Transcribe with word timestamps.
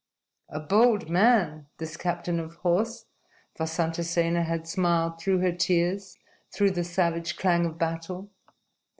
"A 0.49 0.59
bold 0.59 1.11
man, 1.11 1.67
this 1.77 1.95
captain 1.95 2.39
of 2.39 2.55
horse!" 2.65 3.05
Vasantasena 3.59 4.43
had 4.45 4.67
smiled 4.67 5.19
through 5.21 5.41
her 5.41 5.51
tears, 5.51 6.17
through 6.51 6.71
the 6.71 6.83
savage 6.83 7.37
clang 7.37 7.67
of 7.67 7.77
battle. 7.77 8.31